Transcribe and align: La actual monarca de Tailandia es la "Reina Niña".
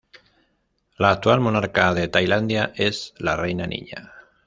La 0.97 1.11
actual 1.11 1.41
monarca 1.41 1.93
de 1.93 2.07
Tailandia 2.07 2.73
es 2.75 3.13
la 3.19 3.35
"Reina 3.35 3.67
Niña". 3.67 4.11